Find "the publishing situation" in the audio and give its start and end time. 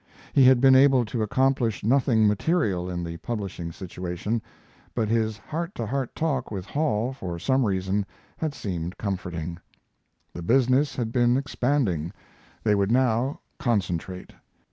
3.03-4.41